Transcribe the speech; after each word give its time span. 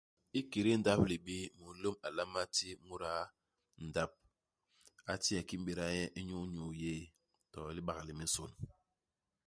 Ikédé 0.39 0.71
ndap-libii, 0.77 1.45
mulôm 1.63 1.95
a 2.05 2.07
nlama 2.11 2.41
ti 2.55 2.67
muda 2.87 3.11
ndap, 3.87 4.11
a 5.11 5.13
ti 5.21 5.31
nye 5.33 5.41
kii 5.47 5.57
i 5.61 5.61
m'béda 5.61 5.85
nye 5.93 6.05
inyu 6.19 6.37
nyuu 6.53 6.71
yéé, 6.81 7.03
to 7.51 7.59
i 7.69 7.73
libak 7.75 7.99
li 8.07 8.13
minsôn. 8.17 8.51